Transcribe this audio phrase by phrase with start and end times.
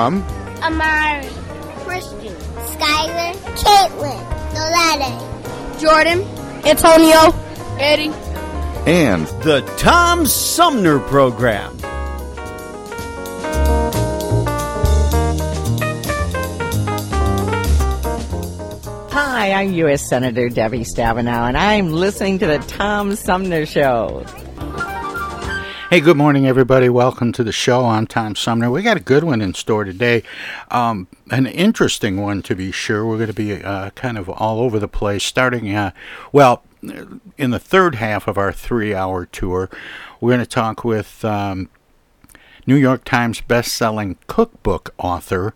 [0.00, 0.22] Holidays!
[0.22, 0.22] From
[0.62, 1.28] Amari,
[1.84, 4.20] Christian, Skylar, Caitlin,
[4.54, 6.22] Nolade, Jordan,
[6.66, 7.34] Antonio,
[7.78, 8.12] Eddie,
[8.90, 11.76] and the Tom Sumner Program.
[19.12, 20.08] Hi, I'm U.S.
[20.08, 24.24] Senator Debbie Stabenow, and I'm listening to the Tom Sumner Show.
[25.90, 26.88] Hey, good morning, everybody.
[26.88, 27.84] Welcome to the show.
[27.84, 28.70] I'm Tom Sumner.
[28.70, 30.22] We got a good one in store today.
[30.70, 33.04] Um, an interesting one, to be sure.
[33.04, 35.90] We're going to be uh, kind of all over the place, starting, uh,
[36.30, 36.62] well,
[37.36, 39.68] in the third half of our three hour tour.
[40.20, 41.68] We're going to talk with um,
[42.68, 45.54] New York Times best-selling cookbook author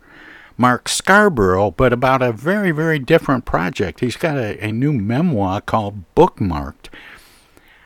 [0.57, 4.01] Mark Scarborough, but about a very, very different project.
[4.01, 6.84] He's got a, a new memoir called Bookmarked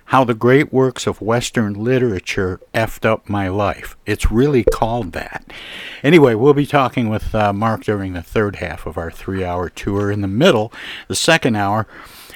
[0.08, 3.94] How the Great Works of Western Literature Effed Up My Life.
[4.06, 5.44] It's really called that.
[6.02, 9.68] Anyway, we'll be talking with uh, Mark during the third half of our three hour
[9.68, 10.10] tour.
[10.10, 10.72] In the middle,
[11.08, 11.86] the second hour,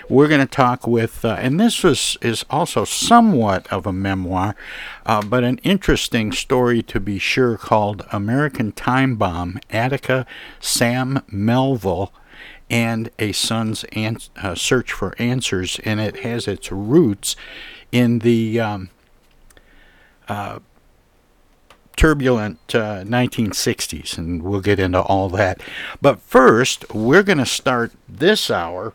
[0.06, 4.54] we're going to talk with, uh, and this was is also somewhat of a memoir,
[5.06, 10.26] uh, but an interesting story to be sure, called "American Time Bomb." Attica
[10.60, 12.12] Sam Melville
[12.72, 17.36] and a son's an- uh, search for answers, and it has its roots
[17.92, 18.88] in the um,
[20.26, 20.58] uh,
[21.96, 25.60] turbulent uh, 1960s, and we'll get into all that.
[26.00, 28.94] But first, we're going to start this hour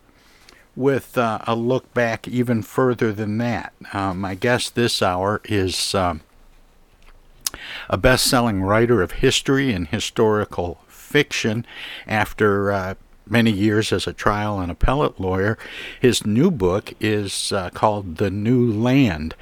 [0.75, 3.74] with uh, a look back even further than that.
[3.94, 6.21] Uh, my guest this hour is um,
[7.89, 11.63] a best selling writer of history and historical fiction
[12.07, 12.97] after.
[13.29, 15.57] Many years as a trial and appellate lawyer.
[16.00, 19.35] His new book is uh, called The New Land,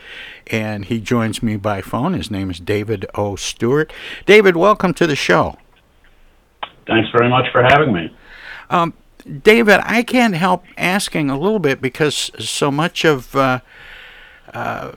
[0.47, 2.13] and he joins me by phone.
[2.13, 3.35] His name is David O.
[3.35, 3.93] Stewart.
[4.25, 5.57] David, welcome to the show.
[6.87, 8.15] Thanks very much for having me.
[8.69, 8.93] Um,
[9.43, 13.59] David, I can't help asking a little bit because so much of uh,
[14.53, 14.93] uh,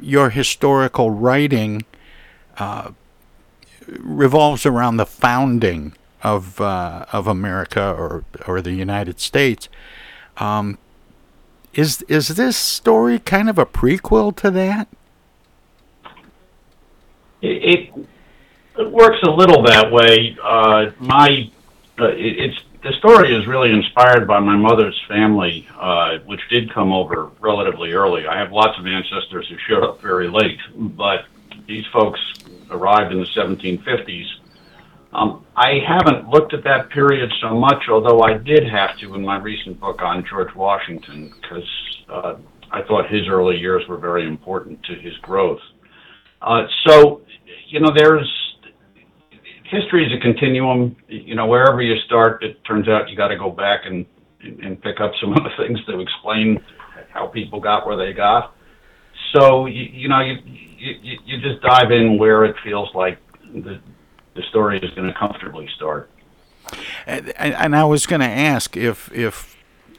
[0.00, 1.84] your historical writing
[2.58, 2.92] uh,
[3.86, 9.68] revolves around the founding of uh, of America or or the United States.
[10.38, 10.78] Um,
[11.74, 14.88] is is this story kind of a prequel to that?
[17.42, 17.90] It,
[18.76, 20.36] it, works a little that way.
[20.42, 21.50] Uh, my
[21.98, 26.72] uh, it, it's the story is really inspired by my mother's family, uh, which did
[26.72, 28.26] come over relatively early.
[28.26, 31.26] I have lots of ancestors who showed up very late, but
[31.66, 32.20] these folks
[32.70, 34.26] arrived in the 1750s.
[35.12, 39.24] Um, I haven't looked at that period so much, although I did have to in
[39.24, 41.68] my recent book on George Washington, because
[42.08, 42.34] uh,
[42.70, 45.58] I thought his early years were very important to his growth.
[46.40, 47.22] Uh, so,
[47.68, 48.28] you know, there's
[49.64, 50.96] history is a continuum.
[51.08, 54.06] You know, wherever you start, it turns out you got to go back and
[54.42, 56.58] and pick up some of the things to explain
[57.12, 58.54] how people got where they got.
[59.34, 60.36] So you, you know, you,
[60.78, 63.18] you you just dive in where it feels like
[63.52, 63.80] the
[64.34, 66.10] the story is going to comfortably start.
[67.06, 69.56] And, and I was going to ask if if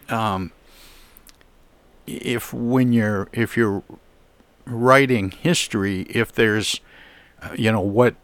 [0.10, 0.52] um,
[2.08, 3.84] if when you're if you're
[4.66, 6.80] writing history, if there's
[7.56, 8.16] you know what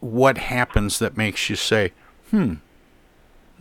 [0.00, 1.92] what happens that makes you say,
[2.30, 2.54] hmm,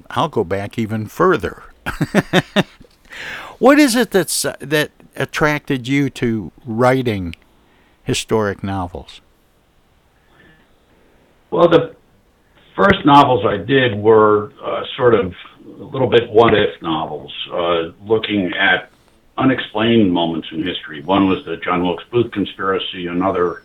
[0.09, 1.63] I'll go back even further.
[3.59, 7.35] what is it that's that attracted you to writing
[8.03, 9.21] historic novels?
[11.51, 11.95] Well, the
[12.75, 15.33] first novels I did were uh, sort of
[15.65, 18.91] a little bit what if novels, uh, looking at
[19.37, 21.01] unexplained moments in history.
[21.01, 23.63] One was the John Wilkes Booth conspiracy, another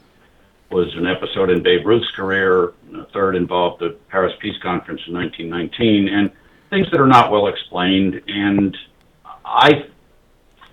[0.71, 2.73] was an episode in Babe Ruth's career.
[2.95, 6.31] A third involved the Paris Peace Conference in 1919, and
[6.71, 8.21] things that are not well explained.
[8.27, 8.77] And
[9.45, 9.87] I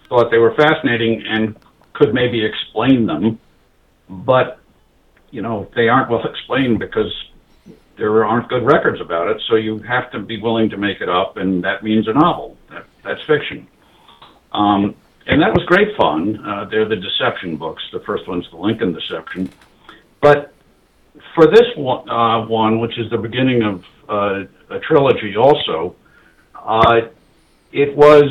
[0.07, 1.55] thought they were fascinating and
[1.93, 3.39] could maybe explain them,
[4.09, 4.60] but
[5.31, 7.11] you know they aren't well explained because
[7.97, 9.41] there aren't good records about it.
[9.47, 12.57] So you have to be willing to make it up, and that means a novel.
[12.69, 13.67] That, that's fiction.
[14.51, 14.95] Um,
[15.27, 16.43] and that was great fun.
[16.43, 17.83] Uh, they're the Deception books.
[17.93, 19.49] The first one's the Lincoln Deception.
[20.19, 20.53] But
[21.35, 25.95] for this one, uh, one which is the beginning of uh, a trilogy, also,
[26.55, 27.01] uh,
[27.71, 28.25] it was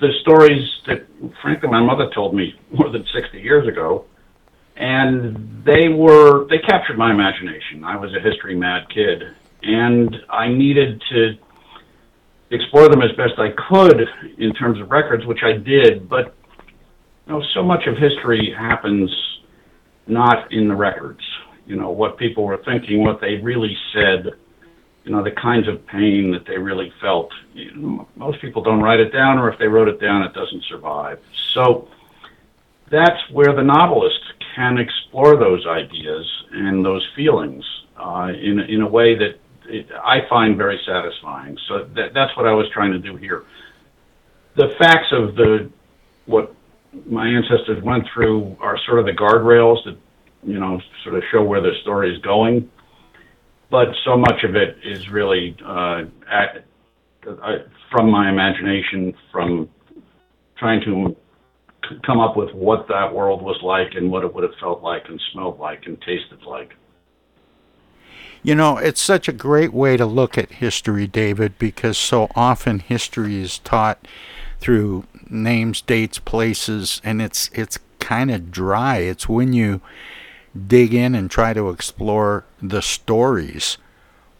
[0.00, 1.06] the stories that,
[1.42, 4.06] frankly, my mother told me more than 60 years ago,
[4.80, 7.84] and they were they captured my imagination.
[7.84, 9.22] I was a history mad kid,
[9.62, 11.34] and I needed to
[12.50, 16.08] explore them as best I could in terms of records, which I did.
[16.08, 16.34] But
[17.26, 19.10] you know, so much of history happens
[20.06, 21.20] not in the records.
[21.66, 24.30] You know, what people were thinking, what they really said,
[25.04, 27.30] you know, the kinds of pain that they really felt.
[27.52, 30.32] You know, most people don't write it down, or if they wrote it down, it
[30.32, 31.20] doesn't survive.
[31.52, 31.86] So
[32.90, 34.20] that's where the novelist
[34.56, 37.64] can explore those ideas and those feelings
[37.96, 41.56] uh, in, in a way that it, I find very satisfying.
[41.68, 43.44] So that, that's what I was trying to do here.
[44.56, 45.70] The facts of the
[46.26, 46.54] what
[47.06, 49.96] my ancestors went through are sort of the guardrails that
[50.42, 52.68] you know sort of show where the story is going.
[53.70, 56.64] But so much of it is really uh, at,
[57.26, 57.58] uh,
[57.92, 59.68] from my imagination, from
[60.58, 61.16] trying to
[62.04, 65.08] come up with what that world was like and what it would have felt like
[65.08, 66.74] and smelled like and tasted like.
[68.42, 72.78] You know, it's such a great way to look at history, David, because so often
[72.78, 74.08] history is taught
[74.60, 78.98] through names, dates, places, and it's it's kind of dry.
[78.98, 79.82] It's when you
[80.66, 83.78] dig in and try to explore the stories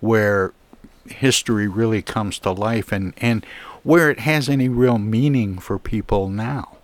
[0.01, 0.53] where
[1.07, 3.45] history really comes to life and, and
[3.83, 6.79] where it has any real meaning for people now.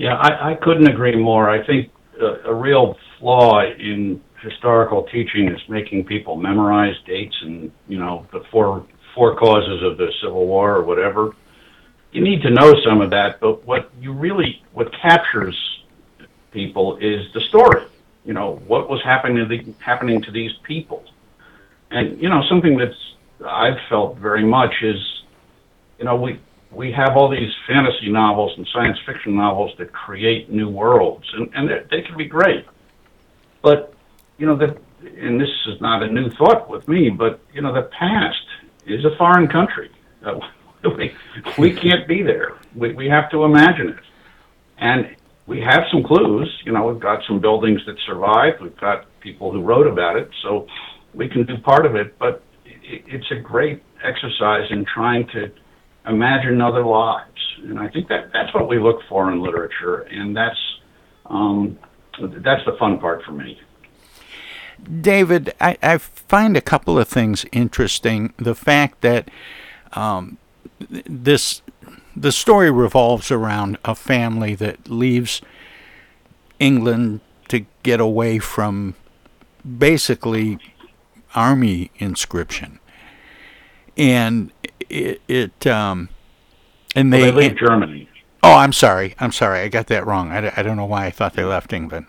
[0.00, 1.50] Yeah, I, I couldn't agree more.
[1.50, 1.90] I think
[2.20, 8.26] a, a real flaw in historical teaching is making people memorize dates and, you know,
[8.32, 11.32] the four four causes of the Civil War or whatever
[12.12, 15.56] you need to know some of that, but what you really what captures
[16.52, 17.86] people is the story.
[18.24, 21.04] You know what was happening to the, happening to these people,
[21.90, 23.14] and you know something that's
[23.46, 25.22] I've felt very much is,
[25.98, 26.38] you know we
[26.72, 31.50] we have all these fantasy novels and science fiction novels that create new worlds, and
[31.54, 32.66] and they can be great,
[33.62, 33.94] but
[34.38, 37.72] you know that and this is not a new thought with me, but you know
[37.72, 38.44] the past
[38.86, 39.90] is a foreign country.
[40.24, 40.38] Uh,
[40.96, 41.12] we,
[41.58, 42.56] we can't be there.
[42.74, 43.98] We, we have to imagine it.
[44.78, 46.50] And we have some clues.
[46.64, 48.62] You know, we've got some buildings that survived.
[48.62, 50.30] We've got people who wrote about it.
[50.42, 50.66] So
[51.14, 52.18] we can do part of it.
[52.18, 55.52] But it, it's a great exercise in trying to
[56.06, 57.26] imagine other lives.
[57.62, 60.02] And I think that that's what we look for in literature.
[60.02, 60.58] And that's,
[61.26, 61.78] um,
[62.20, 63.60] that's the fun part for me.
[65.00, 68.32] David, I, I find a couple of things interesting.
[68.38, 69.30] The fact that
[69.92, 70.38] um,
[70.88, 71.62] this
[72.16, 75.40] the story revolves around a family that leaves
[76.58, 78.94] England to get away from
[79.78, 80.58] basically
[81.34, 82.78] army inscription,
[83.96, 84.50] and
[84.90, 86.08] it, it um,
[86.94, 88.08] and Well, they, they leave Germany.
[88.42, 89.14] Oh, I'm sorry.
[89.18, 89.60] I'm sorry.
[89.60, 90.30] I got that wrong.
[90.30, 92.06] I don't know why I thought they left England.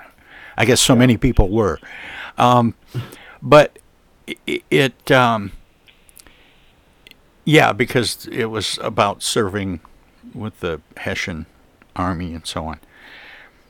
[0.58, 1.80] I guess so many people were.
[2.38, 2.76] Um,
[3.42, 3.80] but
[4.48, 5.52] it, it um,
[7.44, 9.82] yeah, because it was about serving
[10.34, 11.48] with the Hessian
[11.96, 12.80] army and so on.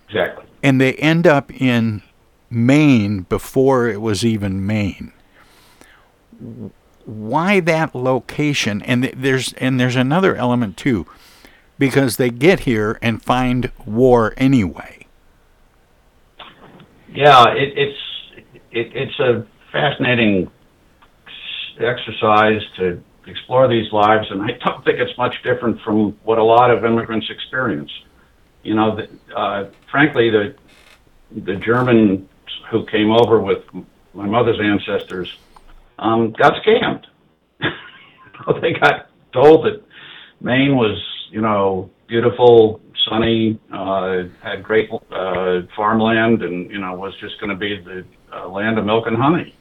[0.08, 0.46] Exactly.
[0.62, 2.04] And they end up in
[2.50, 5.14] Maine before it was even Maine.
[7.06, 8.82] Why that location?
[8.84, 11.06] And th- there's and there's another element too,
[11.78, 15.08] because they get here and find war anyway.
[17.14, 18.00] Yeah, it, it's
[18.72, 20.50] it, it's a fascinating
[21.80, 26.44] exercise to explore these lives, and I don't think it's much different from what a
[26.44, 27.92] lot of immigrants experience.
[28.64, 30.56] You know, the, uh, frankly, the
[31.32, 32.28] the Germans
[32.70, 33.64] who came over with
[34.14, 35.38] my mother's ancestors
[36.02, 37.06] um, got scammed.
[38.62, 39.82] they got told that
[40.42, 47.14] Maine was, you know, beautiful, sunny, uh, had great uh, farmland, and you know was
[47.20, 48.04] just going to be the
[48.34, 49.56] uh, land of milk and honey.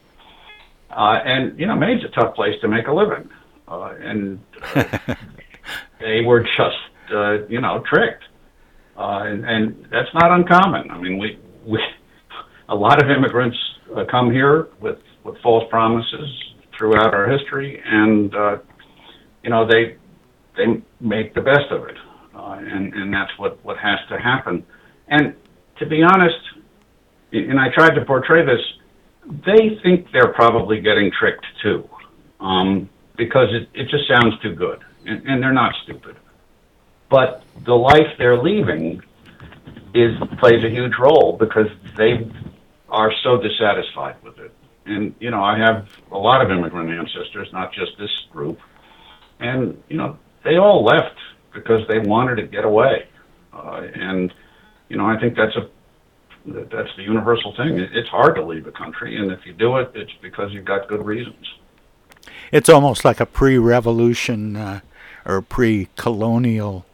[0.90, 3.30] Uh, and you know, Maine's a tough place to make a living,
[3.68, 4.40] uh, and
[4.74, 4.84] uh,
[6.00, 6.78] they were just,
[7.12, 8.24] uh, you know, tricked.
[8.96, 10.90] Uh, and, and that's not uncommon.
[10.90, 11.80] I mean, we, we
[12.68, 13.56] a lot of immigrants
[13.96, 18.58] uh, come here with, with false promises throughout our history, and uh,
[19.42, 19.96] you know they
[20.56, 21.96] they make the best of it,
[22.34, 24.64] uh, and and that's what what has to happen.
[25.08, 25.34] And
[25.78, 26.38] to be honest,
[27.32, 28.60] and I tried to portray this,
[29.46, 31.88] they think they're probably getting tricked too,
[32.40, 36.16] um, because it it just sounds too good, and, and they're not stupid
[37.10, 39.02] but the life they're leaving
[39.92, 42.30] is plays a huge role because they
[42.88, 44.54] are so dissatisfied with it.
[44.90, 48.58] And you know, I have a lot of immigrant ancestors, not just this group,
[49.38, 51.16] and you know, they all left
[51.54, 53.06] because they wanted to get away.
[53.52, 54.34] Uh, and
[54.88, 55.68] you know, I think that's a
[56.44, 57.78] that's the universal thing.
[57.78, 60.88] It's hard to leave a country, and if you do it, it's because you've got
[60.88, 61.46] good reasons.
[62.50, 64.80] It's almost like a pre-revolution uh,
[65.24, 66.84] or pre-colonial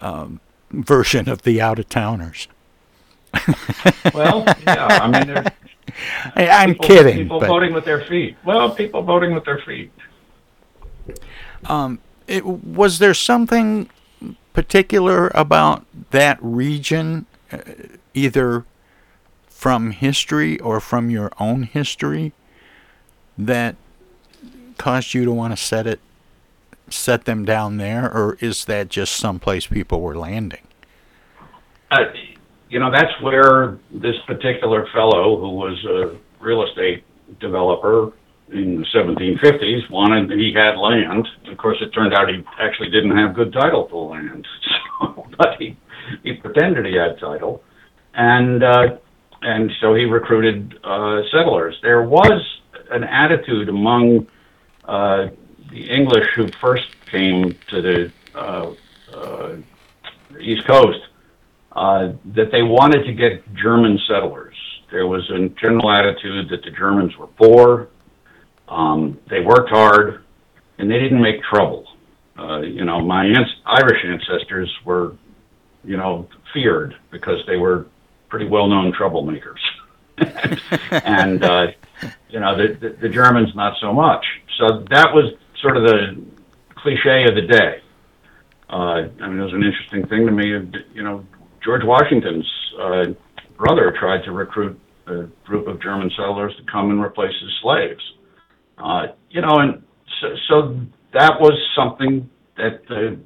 [0.00, 2.48] um, version of the out-of-towners.
[4.14, 5.46] Well, yeah, I mean, there's
[6.36, 8.36] I, I'm people, kidding, People but voting with their feet.
[8.44, 9.92] Well, people voting with their feet.
[11.66, 13.88] um, it, was there something
[14.52, 17.58] particular about that region, uh,
[18.14, 18.64] either
[19.48, 22.32] from history or from your own history,
[23.36, 23.76] that
[24.78, 26.00] caused you to want to set it,
[26.88, 30.66] set them down there, or is that just someplace people were landing?
[31.90, 32.04] Uh,
[32.74, 37.04] you know, that's where this particular fellow, who was a real estate
[37.38, 38.12] developer
[38.52, 41.24] in the 1750s, wanted, he had land.
[41.46, 44.44] Of course, it turned out he actually didn't have good title to land,
[44.98, 45.78] so, but he,
[46.24, 47.62] he pretended he had title.
[48.14, 48.96] And, uh,
[49.42, 51.78] and so he recruited uh, settlers.
[51.80, 52.42] There was
[52.90, 54.26] an attitude among
[54.86, 55.28] uh,
[55.70, 58.72] the English who first came to the uh,
[59.14, 59.56] uh,
[60.40, 60.98] East Coast
[61.74, 64.54] uh, that they wanted to get German settlers.
[64.90, 67.88] There was a general attitude that the Germans were poor,
[68.68, 70.24] um, they worked hard,
[70.78, 71.86] and they didn't make trouble.
[72.38, 75.16] Uh, you know, my ans- Irish ancestors were,
[75.84, 77.86] you know, feared because they were
[78.28, 79.60] pretty well-known troublemakers,
[80.90, 81.66] and uh,
[82.28, 84.24] you know, the, the the Germans not so much.
[84.58, 86.24] So that was sort of the
[86.74, 87.80] cliche of the day.
[88.68, 90.48] Uh, I mean, it was an interesting thing to me.
[90.94, 91.24] You know,
[91.64, 92.46] George Washington's
[92.80, 93.04] uh,
[93.56, 98.02] brother tried to recruit a group of German settlers to come and replace his slaves.
[98.78, 99.82] Uh, you know, and
[100.20, 100.80] so, so
[101.12, 103.18] that was something that the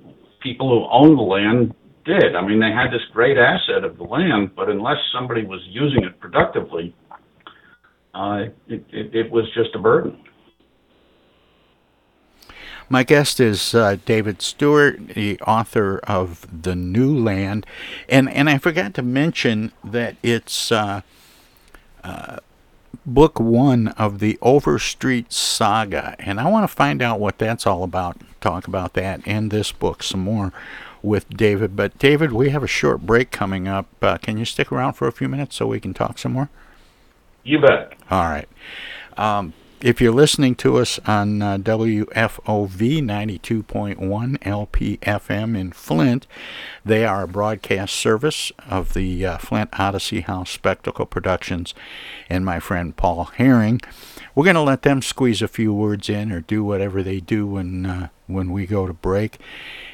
[0.43, 2.37] people who owned the land did.
[2.37, 6.05] I mean, they had this great asset of the land, but unless somebody was using
[6.05, 6.95] it productively,
[8.15, 10.23] uh, it, it, it was just a burden.
[12.91, 17.67] My guest is uh, David Stewart, the author of The New Land.
[18.09, 21.03] And, and I forgot to mention that it's uh,
[22.03, 22.39] uh,
[23.05, 26.17] book one of the Overstreet Saga.
[26.19, 29.71] And I want to find out what that's all about, talk about that and this
[29.71, 30.53] book some more
[31.03, 31.77] with David.
[31.77, 33.87] But, David, we have a short break coming up.
[34.01, 36.49] Uh, can you stick around for a few minutes so we can talk some more?
[37.45, 37.93] You bet.
[38.11, 38.49] All right.
[39.19, 46.27] Um, if you're listening to us on uh, WFOV 92.1 LPFM in Flint,
[46.85, 51.75] they are a broadcast service of the uh, Flint Odyssey House Spectacle Productions
[52.29, 53.81] and my friend Paul Herring.
[54.35, 57.47] We're going to let them squeeze a few words in or do whatever they do
[57.47, 59.39] when uh, when we go to break.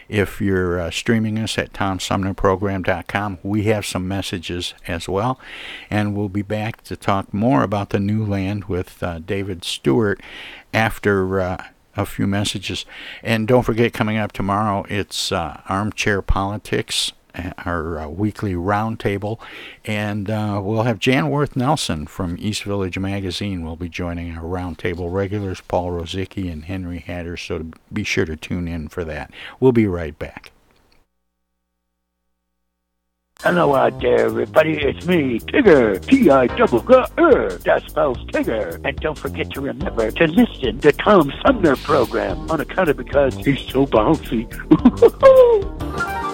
[0.09, 5.41] If you're uh, streaming us at TomSumnerProgram.com, we have some messages as well.
[5.89, 10.21] And we'll be back to talk more about the new land with uh, David Stewart
[10.75, 11.65] after uh,
[11.97, 12.85] a few messages.
[13.23, 17.13] And don't forget, coming up tomorrow, it's uh, Armchair Politics
[17.65, 19.41] our uh, weekly roundtable,
[19.85, 24.45] and uh, we'll have Jan Worth Nelson from East Village Magazine will be joining our
[24.45, 27.37] roundtable regulars, Paul Rosicki and Henry Hatter.
[27.37, 29.31] So be sure to tune in for that.
[29.61, 30.53] We'll be right back.
[33.45, 34.79] Hello out there, everybody.
[34.79, 36.01] It's me, Tigger.
[36.07, 37.51] T-I-double-G-R.
[37.51, 38.83] That spells Tigger.
[38.87, 43.35] And don't forget to remember to listen to Tom Sumner program on account of because
[43.35, 44.49] he's so bouncy.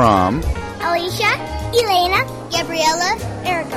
[0.00, 0.36] From
[0.80, 1.28] Alicia,
[1.74, 3.76] Elena, Gabriella, Erica.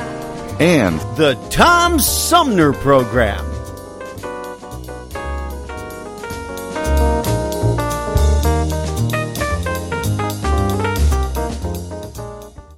[0.58, 3.44] and the Tom Sumner Program.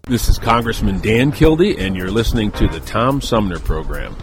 [0.07, 4.15] This is Congressman Dan Kildee, and you're listening to the Tom Sumner Program.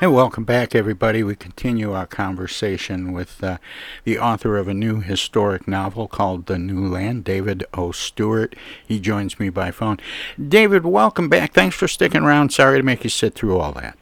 [0.00, 1.24] And welcome back, everybody.
[1.24, 3.58] We continue our conversation with uh,
[4.04, 7.90] the author of a new historic novel called The New Land, David O.
[7.90, 8.54] Stewart.
[8.86, 9.98] He joins me by phone.
[10.40, 11.52] David, welcome back.
[11.52, 12.52] Thanks for sticking around.
[12.52, 13.98] Sorry to make you sit through all that.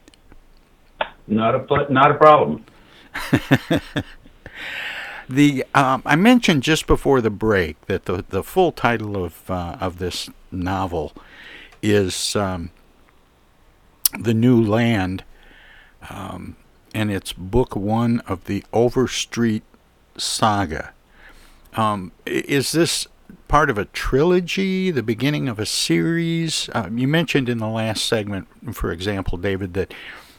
[1.25, 2.63] Not a pl- not a problem.
[5.29, 9.75] The um, I mentioned just before the break that the the full title of uh,
[9.81, 11.11] of this novel
[11.81, 12.71] is um,
[14.17, 15.25] the New Land,
[16.09, 16.55] um,
[16.93, 19.63] and it's book one of the Overstreet
[20.17, 20.93] saga.
[21.75, 23.07] Um, is this
[23.47, 26.69] part of a trilogy, the beginning of a series?
[26.73, 29.93] Uh, you mentioned in the last segment, for example, David, that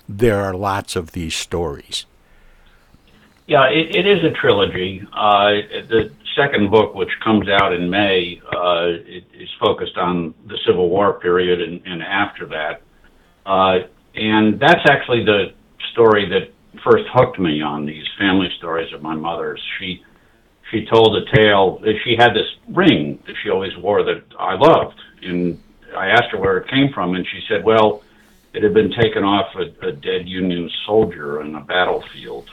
[0.09, 2.07] there are lots of these stories.
[3.47, 5.07] Yeah, it, it is a trilogy.
[5.12, 5.51] Uh,
[5.88, 11.14] the second book, which comes out in May, uh, is focused on the Civil War
[11.14, 12.83] period and, and after that.
[13.47, 13.79] Uh,
[14.18, 15.52] and that's actually the
[15.92, 16.52] story that
[16.85, 19.62] first hooked me on these family stories of my mother's.
[19.78, 20.02] She
[20.70, 21.83] she told a tale.
[22.04, 25.61] She had this ring that she always wore that I loved, and
[25.96, 28.02] I asked her where it came from, and she said, "Well,
[28.52, 32.50] it had been taken off a, a dead Union soldier in a battlefield."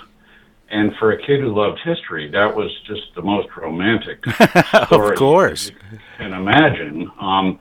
[0.69, 4.25] And for a kid who loved history, that was just the most romantic
[4.87, 5.69] story of course.
[5.69, 7.11] you can imagine.
[7.19, 7.59] Um,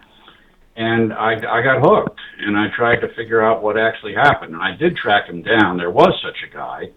[0.76, 4.54] and I, I got hooked, and I tried to figure out what actually happened.
[4.54, 5.76] And I did track him down.
[5.76, 6.90] There was such a guy.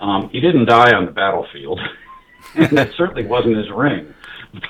[0.00, 1.80] Um, he didn't die on the battlefield,
[2.54, 4.12] and it certainly wasn't his ring.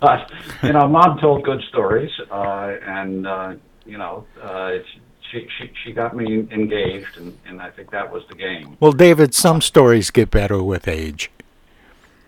[0.00, 0.32] But
[0.64, 3.54] you know, mom told good stories, uh, and uh,
[3.86, 4.72] you know, uh,
[5.30, 8.76] she, she she got me engaged, and, and I think that was the game.
[8.80, 11.30] Well, David, some stories get better with age.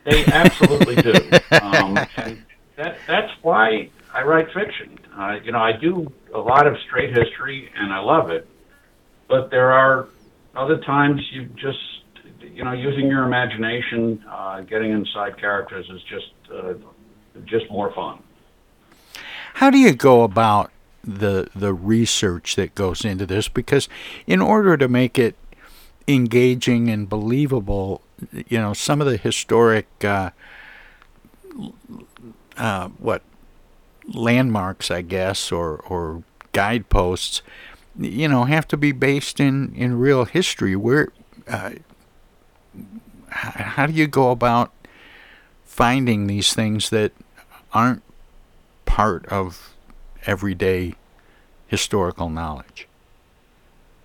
[0.04, 1.14] They absolutely do.
[1.62, 2.42] Um, and
[2.76, 4.98] that that's why I write fiction.
[5.16, 8.48] Uh, you know, I do a lot of straight history, and I love it.
[9.28, 10.08] But there are
[10.56, 11.78] other times you just,
[12.40, 16.74] you know, using your imagination, uh, getting inside characters is just uh,
[17.44, 18.18] just more fun.
[19.54, 20.72] How do you go about
[21.04, 23.48] the the research that goes into this?
[23.48, 23.88] Because
[24.26, 25.36] in order to make it
[26.08, 28.02] engaging and believable,
[28.48, 30.30] you know, some of the historic uh,
[32.56, 33.22] uh, what
[34.12, 37.42] landmarks, I guess, or or guideposts,
[37.98, 40.76] you know, have to be based in in real history.
[40.76, 41.08] Where
[41.48, 41.70] uh,
[43.30, 44.72] how do you go about
[45.64, 47.12] finding these things that
[47.72, 48.02] aren't
[48.84, 49.74] part of
[50.26, 50.94] everyday
[51.66, 52.86] historical knowledge?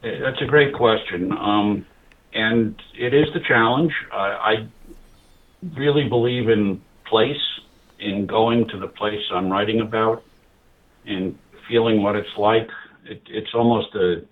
[0.03, 1.85] Uh, That's a great question, um,
[2.33, 3.93] and it is the challenge.
[4.12, 4.67] Uh, I
[5.75, 7.41] really believe in place,
[7.99, 10.23] in going to the place I'm writing about,
[11.05, 12.67] and feeling what it's like.
[13.05, 14.25] It, it's almost a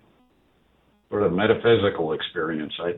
[1.09, 2.73] sort of metaphysical experience.
[2.79, 2.95] I,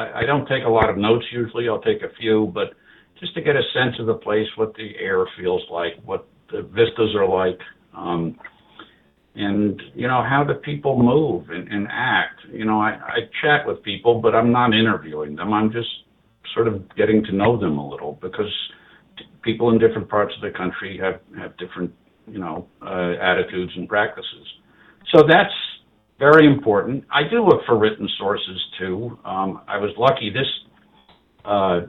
[0.00, 1.68] I I don't take a lot of notes usually.
[1.68, 2.74] I'll take a few, but
[3.20, 6.62] just to get a sense of the place, what the air feels like, what the
[6.62, 7.58] vistas are like.
[7.94, 8.38] Um,
[9.34, 12.40] and you know how the people move and, and act.
[12.50, 15.52] You know, I, I chat with people, but I'm not interviewing them.
[15.52, 15.88] I'm just
[16.54, 18.52] sort of getting to know them a little because
[19.42, 21.92] people in different parts of the country have have different
[22.26, 24.46] you know uh, attitudes and practices.
[25.12, 25.54] So that's
[26.18, 27.04] very important.
[27.10, 29.18] I do look for written sources too.
[29.24, 30.30] Um, I was lucky.
[30.30, 30.46] This
[31.44, 31.80] uh,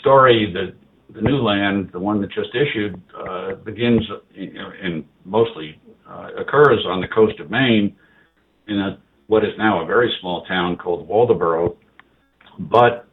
[0.00, 0.74] story, the
[1.14, 4.02] the New Land, the one that just issued, uh, begins
[4.34, 7.94] in, in mostly uh, occurs on the coast of Maine
[8.66, 11.76] in a, what is now a very small town called Waldoboro.
[12.58, 13.06] But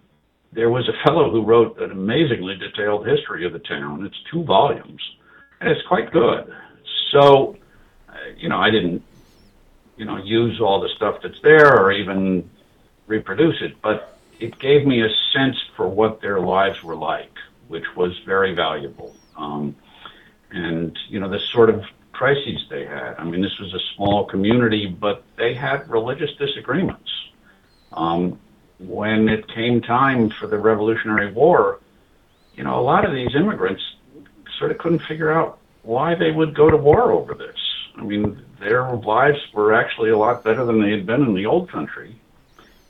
[0.54, 4.06] there was a fellow who wrote an amazingly detailed history of the town.
[4.06, 5.02] It's two volumes,
[5.60, 6.54] and it's quite good.
[7.12, 7.58] So,
[8.38, 9.04] you know, I didn't,
[9.98, 12.50] you know, use all the stuff that's there or even
[13.08, 17.34] reproduce it, but it gave me a sense for what their lives were like,
[17.68, 19.16] which was very valuable.
[19.38, 19.76] Um,
[20.52, 23.16] and you know, the sort of crises they had.
[23.18, 27.10] I mean, this was a small community, but they had religious disagreements.
[27.94, 28.40] Um,
[28.88, 31.80] when it came time for the Revolutionary War,
[32.56, 33.82] you know, a lot of these immigrants
[34.58, 37.58] sort of couldn't figure out why they would go to war over this.
[37.96, 41.46] I mean, their lives were actually a lot better than they had been in the
[41.46, 42.16] old country.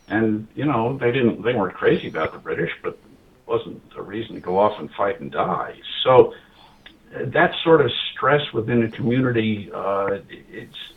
[0.08, 3.00] And, you know, they didn't, they weren't crazy about the British, but it
[3.48, 5.76] wasn't a reason to go off and fight and die.
[6.04, 6.34] So
[7.16, 10.20] uh, that sort of stress within a community, uh,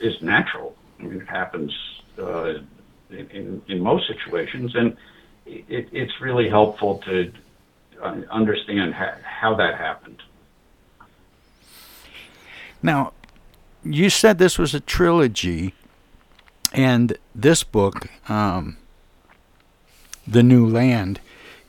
[0.00, 0.74] is natural.
[0.98, 1.72] I mean, it happens,
[2.20, 2.54] uh,
[3.30, 4.74] in, in most situations.
[4.74, 4.96] And
[5.46, 7.32] it, it's really helpful to
[8.30, 10.22] understand ha- how that happened.
[12.82, 13.12] Now,
[13.82, 15.74] you said this was a trilogy,
[16.72, 18.76] and this book, um,
[20.26, 21.20] The New Land,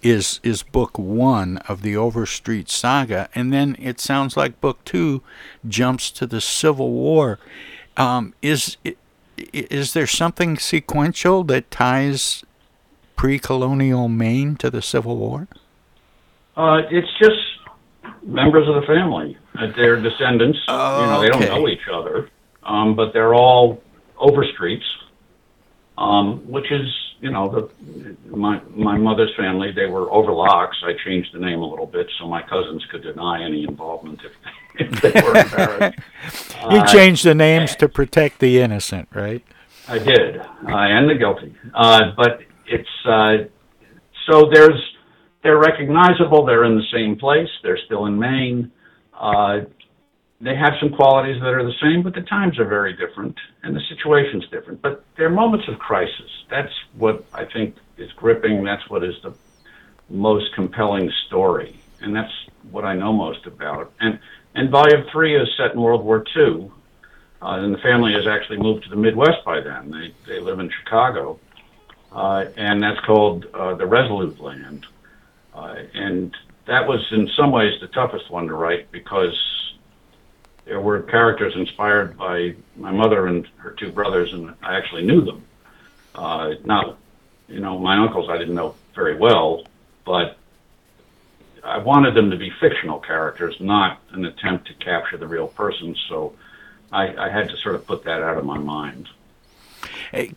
[0.02, 5.24] is is book one of the Overstreet saga, and then it sounds like book two
[5.68, 7.40] jumps to the Civil War.
[7.98, 8.78] Um, is
[9.38, 12.44] is there something sequential that ties
[13.16, 15.48] pre-colonial Maine to the Civil War?
[16.56, 17.40] Uh, it's just
[18.24, 19.38] members of the family.
[19.76, 20.60] They're descendants.
[20.68, 21.48] Oh, you know, they okay.
[21.48, 22.30] don't know each other,
[22.64, 23.82] um, but they're all
[24.18, 24.86] Overstreets,
[25.98, 26.88] um, which is
[27.26, 29.72] you know the my my mother's family.
[29.72, 30.78] They were Overlocks.
[30.86, 34.34] I changed the name a little bit so my cousins could deny any involvement if,
[34.94, 36.00] if they were embarrassed.
[36.70, 39.44] you Uh, changed the names to protect the innocent, right?
[39.88, 41.56] I did, uh, and the guilty.
[41.74, 43.38] Uh, but it's uh,
[44.30, 44.80] so there's
[45.42, 46.46] they're recognizable.
[46.46, 47.50] They're in the same place.
[47.64, 48.72] They're still in Maine.
[49.20, 49.62] Uh,
[50.46, 53.76] they have some qualities that are the same, but the times are very different and
[53.76, 54.80] the situation's different.
[54.80, 56.30] But they're moments of crisis.
[56.52, 58.64] That's what I think is gripping.
[58.64, 59.34] That's what is the
[60.08, 62.32] most compelling story, and that's
[62.70, 63.92] what I know most about.
[64.00, 64.20] And
[64.54, 66.72] and volume three is set in World War II,
[67.42, 69.90] uh, and the family has actually moved to the Midwest by then.
[69.90, 71.40] They they live in Chicago,
[72.12, 74.86] uh, and that's called uh, the Resolute Land.
[75.56, 76.36] Uh, and
[76.68, 79.34] that was in some ways the toughest one to write because
[80.66, 85.22] there were characters inspired by my mother and her two brothers, and I actually knew
[85.22, 85.44] them.
[86.14, 86.98] Uh, not,
[87.48, 89.66] you know, my uncles I didn't know very well,
[90.06, 90.38] but
[91.64, 95.96] I wanted them to be fictional characters, not an attempt to capture the real person.
[96.10, 96.34] So
[96.92, 99.10] I, I had to sort of put that out of my mind.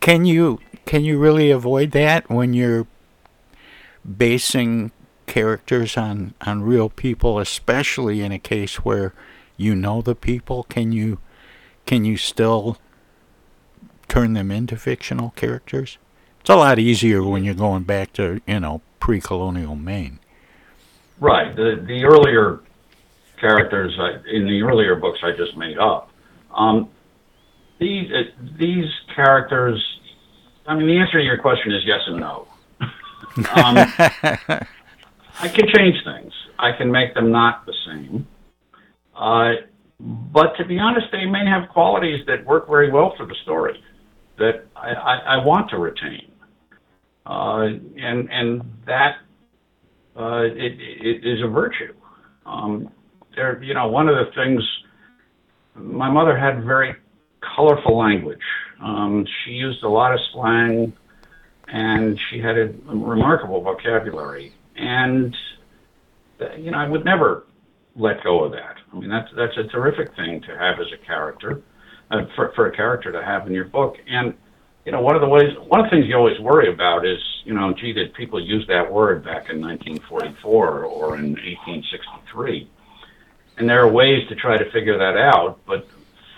[0.00, 2.86] Can you can you really avoid that when you're
[4.16, 4.90] basing
[5.26, 9.14] characters on on real people, especially in a case where
[9.58, 10.62] you know the people?
[10.62, 11.18] Can you
[11.84, 12.78] can you still
[14.08, 15.98] turn them into fictional characters?
[16.40, 20.20] It's a lot easier when you're going back to you know pre-colonial Maine.
[21.20, 21.54] Right.
[21.54, 22.60] The the earlier
[23.38, 26.10] characters I, in the earlier books I just made up.
[26.54, 26.88] Um,
[27.78, 28.22] these uh,
[28.58, 29.84] these characters.
[30.66, 32.46] I mean, the answer to your question is yes and no.
[32.80, 33.76] um,
[35.40, 36.32] I can change things.
[36.58, 38.26] I can make them not the same.
[39.18, 39.52] Uh,
[40.00, 43.82] but to be honest, they may have qualities that work very well for the story
[44.38, 46.30] that I, I, I want to retain.
[47.26, 49.16] Uh, and and that
[50.16, 51.92] uh, it, it is a virtue.
[52.46, 52.90] Um,
[53.36, 54.62] there, you know, one of the things
[55.74, 56.94] my mother had very
[57.54, 58.40] colorful language.
[58.82, 60.92] Um, she used a lot of slang,
[61.66, 64.54] and she had a remarkable vocabulary.
[64.76, 65.36] And
[66.56, 67.44] you know, I would never
[67.98, 68.76] let go of that.
[68.92, 71.60] I mean, that's that's a terrific thing to have as a character,
[72.10, 73.96] uh, for for a character to have in your book.
[74.06, 74.34] And
[74.86, 77.18] you know, one of the ways, one of the things you always worry about is,
[77.44, 82.70] you know, gee, did people use that word back in 1944 or in 1863?
[83.58, 85.58] And there are ways to try to figure that out.
[85.66, 85.86] But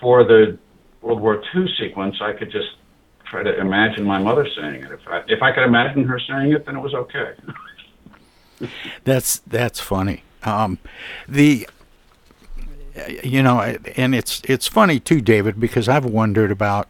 [0.01, 0.57] for the
[1.01, 2.75] World War II sequence, I could just
[3.23, 4.91] try to imagine my mother saying it.
[4.91, 7.33] If I if I could imagine her saying it, then it was okay.
[9.05, 10.23] That's that's funny.
[10.43, 10.79] Um,
[11.27, 11.67] the
[13.23, 13.61] you know,
[13.95, 16.87] and it's it's funny too, David, because I've wondered about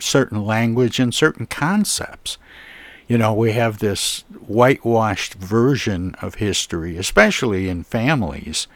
[0.00, 2.38] certain language and certain concepts.
[3.06, 8.66] You know, we have this whitewashed version of history, especially in families,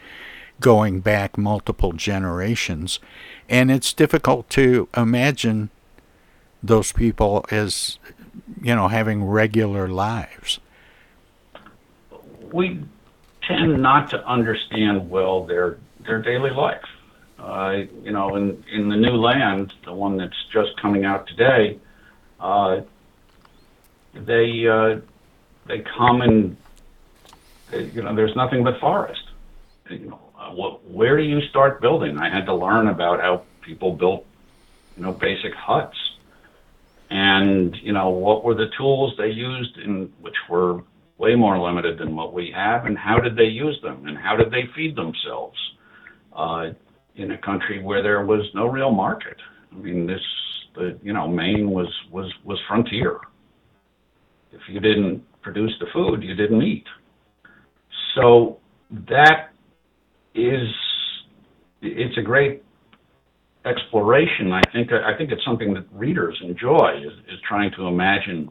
[0.60, 3.00] going back multiple generations,
[3.48, 5.70] and it's difficult to imagine
[6.62, 7.98] those people as
[8.62, 10.60] you know having regular lives.
[12.52, 12.80] we
[13.48, 16.84] tend not to understand well their their daily life.
[17.38, 21.78] Uh, you know, in in the new land, the one that's just coming out today,
[22.40, 22.80] uh,
[24.14, 25.00] they uh,
[25.66, 26.56] they come and
[27.72, 29.22] you know there's nothing but forest.
[29.88, 32.18] You know, uh, what, where do you start building?
[32.18, 34.26] I had to learn about how people built,
[34.96, 35.96] you know, basic huts.
[37.11, 40.82] and you know what were the tools they used, in which were
[41.18, 44.37] way more limited than what we have, and how did they use them, and how
[44.37, 45.59] did they feed themselves
[46.35, 46.70] uh,
[47.16, 49.37] in a country where there was no real market.
[49.72, 50.20] I mean, this
[50.74, 53.18] the you know Maine was was was frontier.
[54.52, 56.87] If you didn't produce the food, you didn't eat.
[58.14, 58.59] So
[59.09, 59.50] that
[60.35, 60.68] is
[61.83, 62.62] it's a great
[63.64, 64.52] exploration.
[64.52, 68.50] I think I think it's something that readers enjoy is, is trying to imagine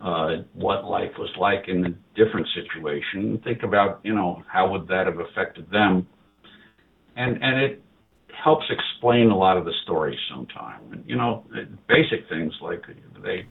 [0.00, 3.38] uh, what life was like in a different situation.
[3.44, 6.06] Think about you know how would that have affected them,
[7.16, 7.82] and and it
[8.32, 11.04] helps explain a lot of the stories sometimes.
[11.06, 11.44] You know,
[11.86, 12.84] basic things like
[13.22, 13.44] they,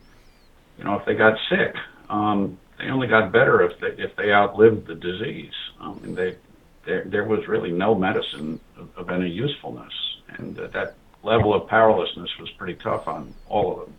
[0.77, 1.75] you know, if they got sick,
[2.09, 5.53] um, they only got better if they if they outlived the disease.
[5.79, 6.37] Um, and they
[6.85, 9.93] there there was really no medicine of, of any usefulness,
[10.37, 13.95] and uh, that level of powerlessness was pretty tough on all of them.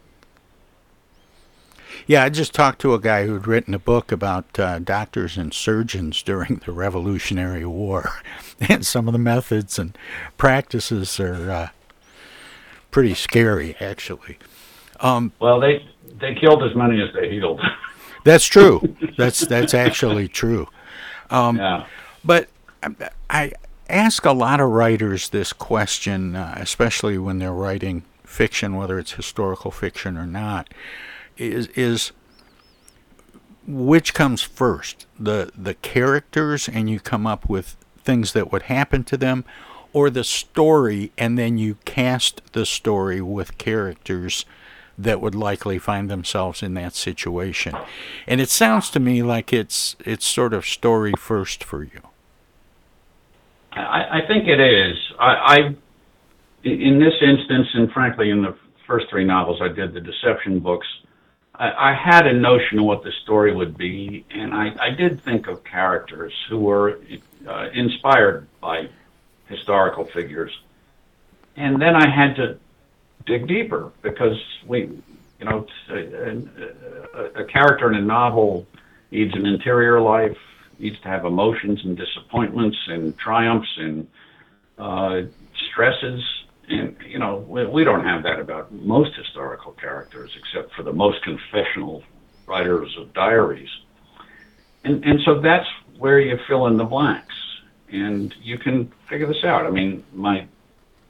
[2.07, 5.53] Yeah, I just talked to a guy who'd written a book about uh, doctors and
[5.53, 8.11] surgeons during the Revolutionary War,
[8.61, 9.96] and some of the methods and
[10.37, 11.68] practices are uh,
[12.90, 14.38] pretty scary, actually.
[15.00, 15.87] Um, well, they
[16.20, 17.61] they killed as many as they healed.
[18.24, 18.96] that's true.
[19.16, 20.68] That's that's actually true.
[21.31, 21.87] Um, yeah.
[22.24, 22.48] But
[23.31, 23.53] I
[23.88, 29.12] ask a lot of writers this question, uh, especially when they're writing fiction, whether it's
[29.12, 30.68] historical fiction or not
[31.36, 32.12] is is
[33.66, 39.04] which comes first the the characters and you come up with things that would happen
[39.04, 39.44] to them
[39.92, 44.44] or the story and then you cast the story with characters
[44.96, 47.74] that would likely find themselves in that situation.
[48.26, 52.00] And it sounds to me like it's it's sort of story first for you.
[53.72, 54.96] I, I think it is.
[55.18, 55.56] I, I
[56.64, 58.54] in this instance and frankly in the
[58.86, 60.86] first three novels i did the deception books
[61.60, 65.22] I, I had a notion of what the story would be, and I, I did
[65.22, 66.98] think of characters who were
[67.46, 68.88] uh, inspired by
[69.46, 70.58] historical figures.
[71.56, 72.58] And then I had to
[73.26, 74.88] dig deeper because we,
[75.38, 76.48] you know, a,
[77.14, 78.66] a, a character in a novel
[79.10, 80.38] needs an interior life,
[80.78, 84.06] needs to have emotions and disappointments and triumphs and
[84.78, 85.22] uh,
[85.70, 86.22] stresses
[86.70, 90.92] and you know we, we don't have that about most historical characters, except for the
[90.92, 92.02] most confessional
[92.46, 93.68] writers of diaries.
[94.85, 95.66] And and so that's
[95.98, 97.35] where you fill in the blanks,
[97.92, 99.66] and you can figure this out.
[99.66, 100.46] I mean, my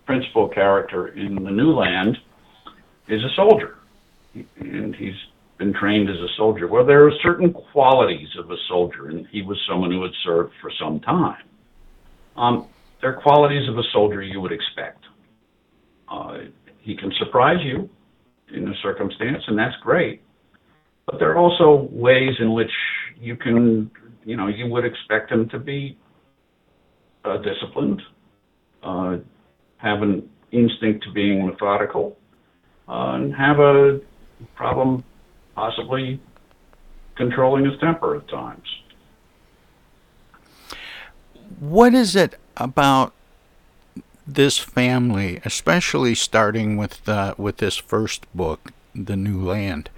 [0.07, 2.17] principal character in the New Land
[3.07, 3.77] is a soldier,
[4.59, 5.15] and he's
[5.59, 6.67] been trained as a soldier.
[6.67, 10.55] Well, there are certain qualities of a soldier, and he was someone who had served
[10.61, 11.45] for some time.
[12.35, 12.67] Um,
[13.01, 15.05] there are qualities of a soldier you would expect.
[16.11, 16.39] Uh,
[16.81, 17.89] he can surprise you
[18.53, 20.23] in a circumstance, and that's great.
[21.07, 22.71] But there are also ways in which
[23.21, 23.91] you can,
[24.25, 25.97] you know, you would expect him to be
[27.25, 28.03] uh, disciplined,
[28.83, 29.19] uh,
[29.77, 32.17] have an instinct to being methodical,
[32.89, 34.01] uh, and have a
[34.57, 35.05] problem
[35.55, 36.21] possibly
[37.17, 38.67] controlling his temper at times.
[41.59, 43.13] What is it about
[44.35, 49.91] this family, especially starting with the, with this first book, The New Land.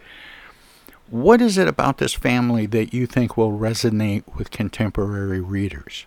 [1.11, 6.07] What is it about this family that you think will resonate with contemporary readers?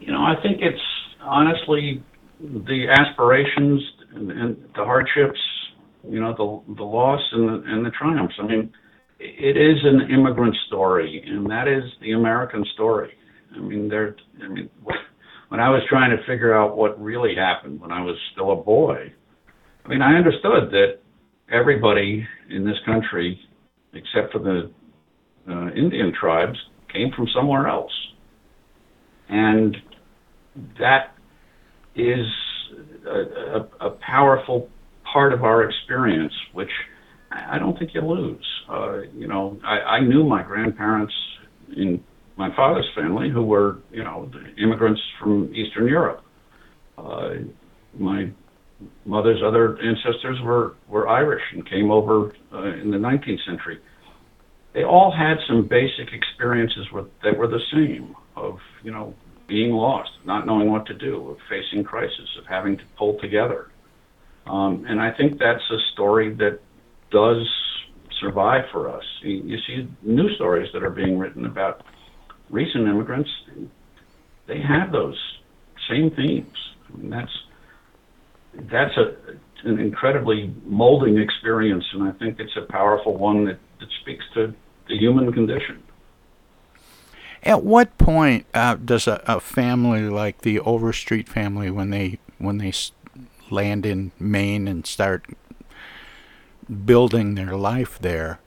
[0.00, 0.80] You know, I think it's
[1.20, 2.02] honestly
[2.40, 3.82] the aspirations
[4.14, 5.38] and, and the hardships,
[6.08, 8.34] you know, the the loss and the, and the triumphs.
[8.38, 8.72] I mean,
[9.20, 13.12] it is an immigrant story, and that is the American story.
[13.54, 14.16] I mean, there.
[14.42, 14.70] I mean,
[15.52, 18.56] when I was trying to figure out what really happened when I was still a
[18.56, 19.12] boy,
[19.84, 21.00] I mean, I understood that
[21.52, 23.38] everybody in this country,
[23.92, 24.70] except for the
[25.46, 26.58] uh, Indian tribes,
[26.90, 27.92] came from somewhere else.
[29.28, 29.76] And
[30.78, 31.16] that
[31.96, 32.24] is
[33.06, 34.70] a, a, a powerful
[35.12, 36.70] part of our experience, which
[37.30, 38.46] I don't think you lose.
[38.70, 41.12] Uh, you know, I, I knew my grandparents
[41.76, 42.02] in
[42.36, 44.30] my father's family, who were, you know,
[44.60, 46.22] immigrants from Eastern Europe.
[46.96, 47.30] Uh,
[47.98, 48.30] my
[49.04, 53.78] mother's other ancestors were, were Irish and came over uh, in the 19th century.
[54.74, 59.14] They all had some basic experiences with, that were the same of, you know,
[59.46, 63.70] being lost, not knowing what to do, of facing crisis, of having to pull together.
[64.46, 66.60] Um, and I think that's a story that
[67.10, 67.46] does
[68.20, 69.04] survive for us.
[69.22, 71.82] You, you see new stories that are being written about
[72.52, 73.30] recent immigrants,
[74.46, 75.18] they have those
[75.90, 76.56] same themes.
[76.88, 77.32] I mean, that's
[78.70, 79.16] that's a
[79.64, 84.54] an incredibly molding experience, and I think it's a powerful one that, that speaks to
[84.88, 85.82] the human condition.
[87.44, 92.58] At what point uh, does a, a, family like the Overstreet family, when they when
[92.58, 92.72] they
[93.50, 95.26] land in Maine and start
[96.84, 98.38] building their life there,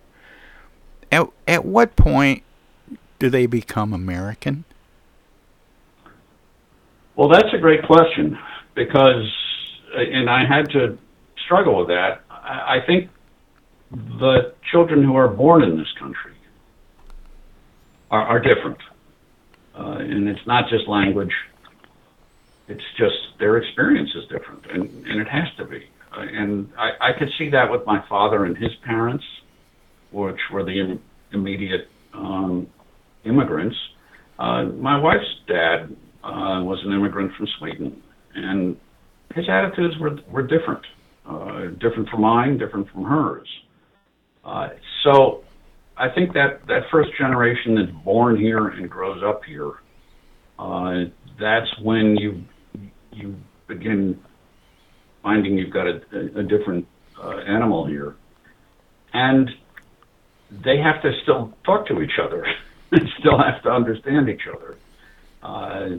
[1.11, 2.43] at at what point
[3.19, 4.65] do they become American?
[7.15, 8.37] Well, that's a great question
[8.73, 9.31] because,
[9.93, 10.97] and I had to
[11.45, 12.21] struggle with that.
[12.31, 13.09] I think
[13.91, 16.33] the children who are born in this country
[18.11, 18.77] are, are different.
[19.77, 21.33] Uh, and it's not just language,
[22.67, 25.85] it's just their experience is different, and, and it has to be.
[26.15, 29.25] Uh, and I, I could see that with my father and his parents,
[30.11, 31.01] which were the Im-
[31.31, 32.67] immediate um,
[33.25, 33.75] immigrants.
[34.37, 38.01] Uh, my wife's dad uh, was an immigrant from Sweden,
[38.33, 38.77] and
[39.33, 40.85] his attitudes were were different,
[41.25, 43.47] uh, different from mine, different from hers.
[44.43, 44.69] Uh,
[45.03, 45.43] so
[45.97, 49.73] I think that that first generation that's born here and grows up here,
[50.59, 51.05] uh,
[51.39, 52.43] that's when you
[53.11, 53.35] you
[53.67, 54.19] begin
[55.23, 56.87] finding you've got a, a, a different
[57.21, 58.15] uh, animal here,
[59.13, 59.49] and
[60.51, 62.45] they have to still talk to each other,
[63.19, 64.75] still have to understand each other.
[65.41, 65.97] Uh,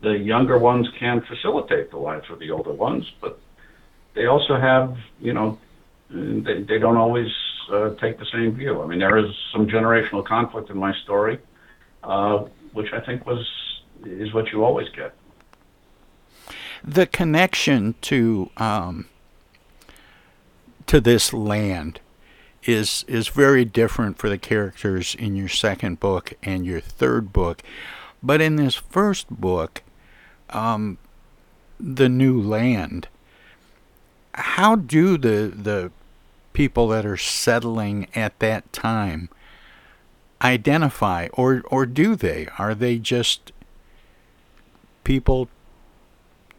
[0.00, 3.38] the younger ones can facilitate the lives of the older ones, but
[4.14, 5.58] they also have, you know,
[6.10, 7.32] they, they don't always
[7.72, 8.82] uh, take the same view.
[8.82, 11.38] I mean, there is some generational conflict in my story,
[12.02, 13.44] uh, which I think was
[14.04, 15.14] is what you always get.
[16.82, 19.06] The connection to um,
[20.86, 22.00] to this land
[22.66, 27.62] is is very different for the characters in your second book and your third book,
[28.22, 29.82] but in this first book,
[30.50, 30.98] um,
[31.78, 33.08] the new land.
[34.34, 35.92] How do the the
[36.52, 39.28] people that are settling at that time
[40.42, 43.52] identify or or do they are they just
[45.02, 45.48] people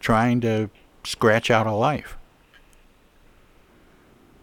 [0.00, 0.68] trying to
[1.04, 2.16] scratch out a life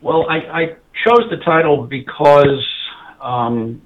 [0.01, 2.65] well i, I chose the title because
[3.21, 3.81] um,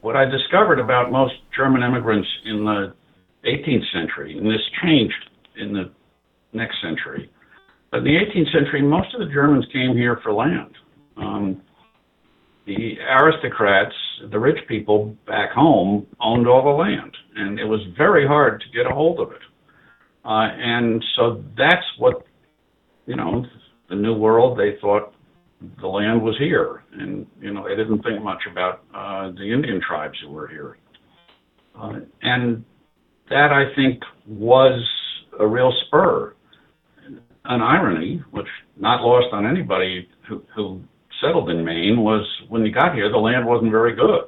[0.00, 2.94] what i discovered about most german immigrants in the
[3.44, 5.90] 18th century and this changed in the
[6.52, 7.30] next century
[7.90, 10.74] but in the 18th century most of the germans came here for land
[11.16, 11.60] um,
[12.66, 13.94] the aristocrats,
[14.30, 18.66] the rich people back home, owned all the land, and it was very hard to
[18.76, 19.42] get a hold of it.
[20.24, 22.24] Uh, and so that's what,
[23.06, 23.44] you know,
[23.88, 25.12] the New World, they thought
[25.80, 26.82] the land was here.
[26.92, 30.76] And, you know, they didn't think much about uh, the Indian tribes who were here.
[31.78, 32.64] Uh, and
[33.30, 34.82] that, I think, was
[35.38, 36.34] a real spur.
[37.44, 38.46] An irony, which
[38.76, 40.80] not lost on anybody who, who
[41.20, 44.24] settled in Maine was when you got here, the land wasn't very good.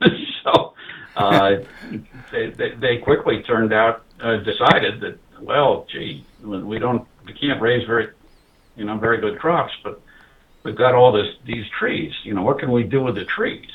[0.44, 0.74] so
[1.16, 1.56] uh,
[2.30, 7.60] they, they, they quickly turned out, uh, decided that, well, gee, we don't, we can't
[7.60, 8.08] raise very,
[8.76, 10.00] you know, very good crops, but
[10.68, 12.12] we've got all this, these trees.
[12.24, 13.70] You know, what can we do with the trees?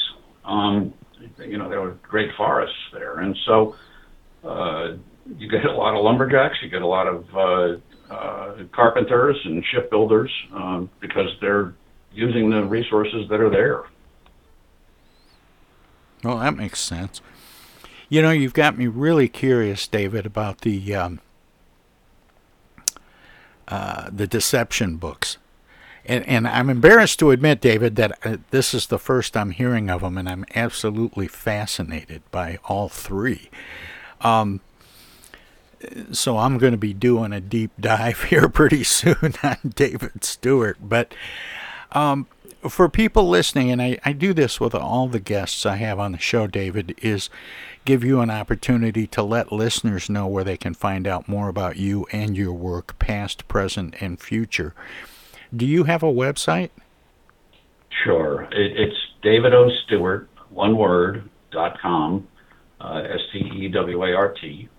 [0.46, 0.94] Um,
[1.40, 3.76] you know, there were great forests there, and so
[4.44, 4.94] uh,
[5.38, 9.64] you get a lot of lumberjacks, you get a lot of uh, uh, carpenters and
[9.66, 11.74] shipbuilders um, because they're
[12.14, 13.84] using the resources that are there.
[16.24, 17.22] Well, that makes sense.
[18.10, 21.20] You know, you've got me really curious, David, about the um,
[23.68, 25.38] uh, the deception books,
[26.06, 29.90] and and I'm embarrassed to admit, David, that uh, this is the first I'm hearing
[29.90, 33.50] of them, and I'm absolutely fascinated by all three.
[34.22, 34.62] Um,
[36.12, 40.78] so I'm going to be doing a deep dive here pretty soon on David Stewart,
[40.82, 41.14] but
[41.92, 42.28] um,
[42.70, 46.14] for people listening, and I, I do this with all the guests I have on
[46.14, 47.30] the show, David, is
[47.86, 51.78] give you an opportunity to let listeners know where they can find out more about
[51.78, 54.74] you and your work, past, present, and future.
[55.56, 56.72] Do you have a website?
[58.04, 58.44] Sure.
[58.52, 59.70] It, it's David O.
[59.86, 62.28] Stewart, one word, dot com,
[62.82, 64.70] uh, S T E W A R T.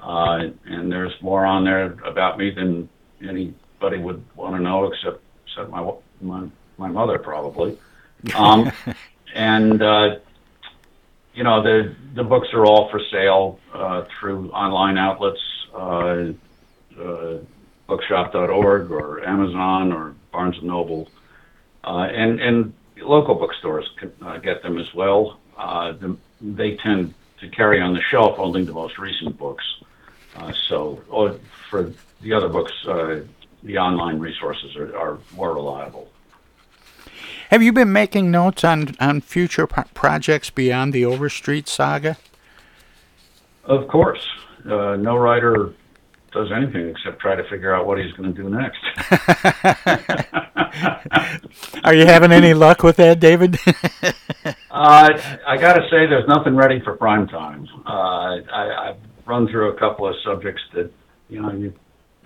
[0.00, 2.88] Uh, and there's more on there about me than
[3.22, 6.46] anybody would want to know except, except my my
[6.78, 7.78] my mother probably.
[8.34, 8.70] Um,
[9.34, 10.16] and uh,
[11.34, 15.40] you know the the books are all for sale uh, through online outlets,
[15.74, 16.32] uh,
[17.00, 17.38] uh,
[17.86, 21.08] bookshop.org or Amazon or Barnes and Noble,
[21.84, 25.38] uh, and and local bookstores can uh, get them as well.
[25.56, 29.64] Uh, the, they tend to carry on the shelf only the most recent books.
[30.36, 31.38] Uh, so, or
[31.70, 33.20] for the other books, uh,
[33.62, 36.08] the online resources are, are more reliable.
[37.50, 42.16] Have you been making notes on, on future pro- projects beyond the Overstreet saga?
[43.64, 44.26] Of course.
[44.64, 45.72] Uh, no writer
[46.34, 48.80] does anything except try to figure out what he's going to do next.
[51.84, 53.56] Are you having any luck with that, David?
[54.70, 55.08] uh,
[55.46, 57.68] I got to say, there's nothing ready for prime time.
[57.86, 60.90] Uh, I, I've run through a couple of subjects that,
[61.28, 61.72] you know, you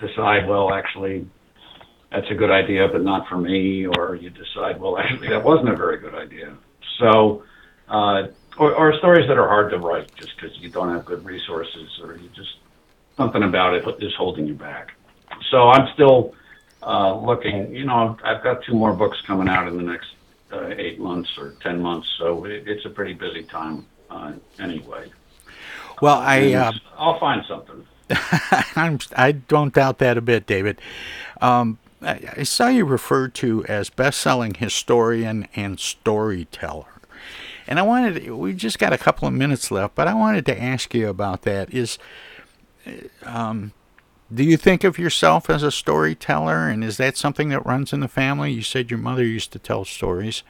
[0.01, 1.29] decide, well, actually,
[2.11, 5.69] that's a good idea, but not for me, or you decide, well, actually, that wasn't
[5.69, 6.57] a very good idea.
[6.99, 7.43] So,
[7.89, 11.25] uh, or, or stories that are hard to write just because you don't have good
[11.27, 12.57] resources, or you just
[13.19, 14.93] something about it is holding you back.
[15.51, 16.35] So I'm still
[16.83, 17.75] uh, looking.
[17.75, 20.09] You know, I've got two more books coming out in the next
[20.51, 25.11] uh, eight months or ten months, so it, it's a pretty busy time uh, anyway.
[26.01, 27.85] Well, I uh, I'll find something.
[28.77, 30.81] I'm, I don't doubt that a bit, David.
[31.43, 36.87] Um, I, I saw you referred to as best-selling historian and storyteller.
[37.67, 40.63] And I wanted, we just got a couple of minutes left, but I wanted to
[40.63, 41.75] ask you about that.
[41.75, 41.99] Is
[43.25, 43.73] um,
[44.33, 48.01] do you think of yourself as a storyteller, and is that something that runs in
[48.01, 48.53] the family?
[48.53, 50.43] You said your mother used to tell stories.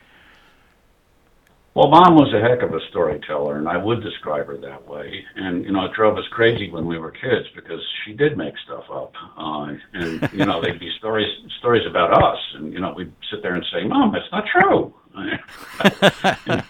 [1.74, 5.24] Well, mom was a heck of a storyteller, and I would describe her that way.
[5.36, 8.54] And you know, it drove us crazy when we were kids because she did make
[8.64, 11.28] stuff up, uh, and you know, they'd be stories
[11.60, 14.92] stories about us, and you know, we'd sit there and say, "Mom, that's not true."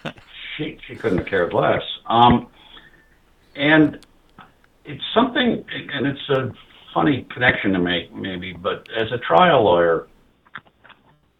[0.58, 1.82] she she couldn't have cared less.
[2.04, 2.48] Um,
[3.56, 4.06] and
[4.89, 6.51] it's something, and it's a
[6.95, 10.09] funny connection to make, maybe, but as a trial lawyer,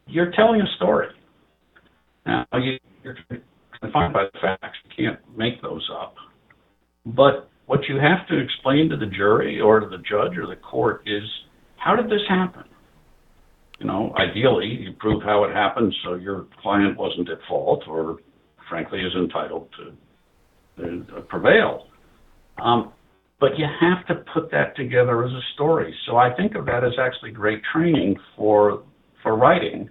[0.07, 1.09] you're telling a story.
[2.27, 3.17] Now, you, you're
[3.81, 4.77] confined by the facts.
[4.85, 6.15] You can't make those up.
[7.07, 10.57] But what you have to explain to the jury or to the judge or the
[10.57, 11.23] court is
[11.77, 12.65] how did this happen?
[13.79, 18.19] You know, ideally, you prove how it happened so your client wasn't at fault or,
[18.69, 21.87] frankly, is entitled to uh, prevail.
[22.61, 22.93] Um,
[23.41, 25.95] but you have to put that together as a story.
[26.07, 28.83] So I think of that as actually great training for
[29.23, 29.91] for writing,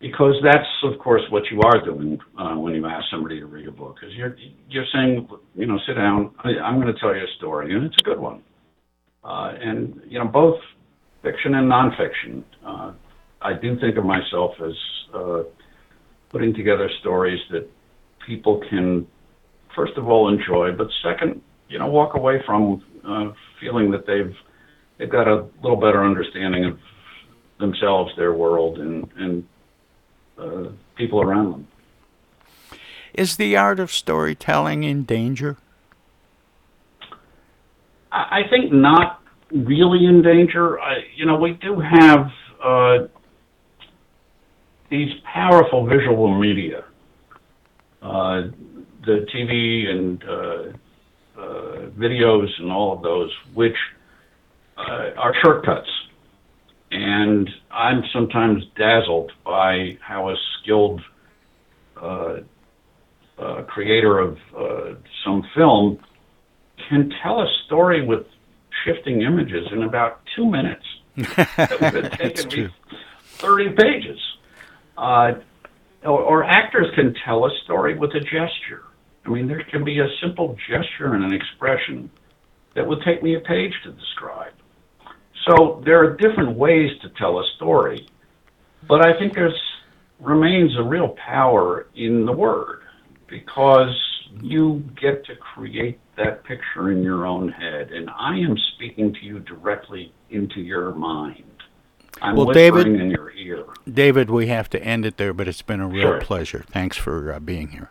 [0.00, 3.68] because that's of course what you are doing uh, when you ask somebody to read
[3.68, 3.96] a book.
[4.00, 4.36] Because you're
[4.68, 6.32] you're saying, you know, sit down.
[6.44, 8.42] I, am going to tell you a story, and it's a good one.
[9.24, 10.60] Uh, and you know, both
[11.22, 12.44] fiction and nonfiction.
[12.64, 12.92] Uh,
[13.42, 14.74] I do think of myself as
[15.14, 15.42] uh,
[16.30, 17.68] putting together stories that
[18.26, 19.06] people can,
[19.74, 24.34] first of all, enjoy, but second, you know walk away from uh, feeling that they've
[24.98, 26.78] they've got a little better understanding of
[27.58, 29.48] themselves, their world, and and
[30.38, 31.68] uh, people around them.
[33.14, 35.56] Is the art of storytelling in danger?
[38.12, 40.78] I, I think not really in danger.
[40.80, 42.30] I, you know, we do have
[42.62, 42.98] uh,
[44.90, 46.84] these powerful visual media,
[48.02, 48.42] uh,
[49.04, 50.76] the TV and uh,
[51.36, 53.76] videos and all of those, which
[54.76, 55.88] uh, are shortcuts.
[56.90, 61.02] And I'm sometimes dazzled by how a skilled
[62.00, 62.36] uh,
[63.38, 65.98] uh, creator of uh, some film
[66.88, 68.26] can tell a story with
[68.84, 70.84] shifting images in about two minutes.
[71.16, 72.68] that would have taken me
[73.38, 74.18] 30 pages.
[74.96, 75.32] Uh,
[76.04, 78.85] or, or actors can tell a story with a gesture
[79.26, 82.10] I mean, there can be a simple gesture and an expression
[82.74, 84.52] that would take me a page to describe.
[85.48, 88.06] So there are different ways to tell a story,
[88.88, 89.58] but I think there's
[90.20, 92.82] remains a real power in the word
[93.28, 93.94] because
[94.40, 99.20] you get to create that picture in your own head, and I am speaking to
[99.20, 101.44] you directly into your mind.
[102.22, 103.64] I'm well, David, in your ear.
[103.90, 106.20] David, we have to end it there, but it's been a real Sure.
[106.20, 106.64] pleasure.
[106.70, 107.90] Thanks for uh, being here.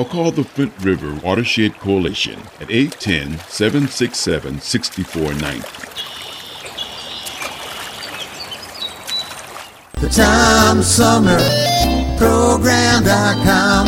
[0.00, 5.60] or call the Flint River Watershed Coalition at 810 767 6490.
[10.00, 11.36] The Tom Sumner
[12.16, 13.86] Program.com.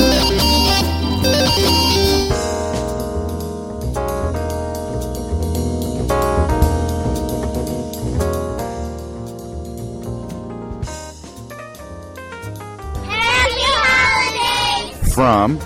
[13.09, 15.15] Happy holidays!
[15.15, 15.59] From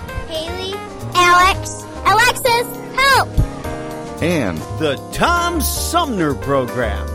[4.21, 7.07] and the Tom Sumner Program.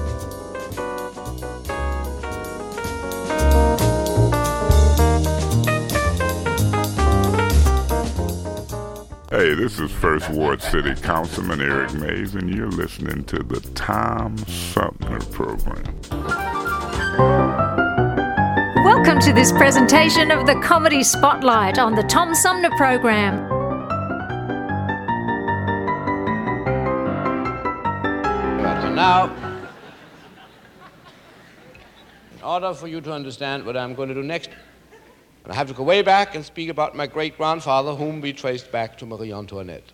[9.30, 14.38] Hey, this is First Ward City Councilman Eric Mays, and you're listening to the Tom
[14.38, 15.82] Sumner Program.
[18.84, 23.51] Welcome to this presentation of the Comedy Spotlight on the Tom Sumner Program.
[28.94, 29.34] Now,
[32.36, 34.50] in order for you to understand what I'm going to do next,
[35.46, 38.70] I have to go way back and speak about my great grandfather, whom we traced
[38.70, 39.90] back to Marie Antoinette.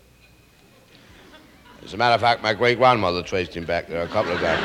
[1.84, 4.40] As a matter of fact, my great grandmother traced him back there a couple of
[4.40, 4.62] times.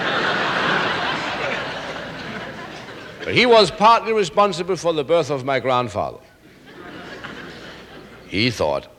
[3.23, 6.19] but he was partly responsible for the birth of my grandfather.
[8.27, 8.92] He thought.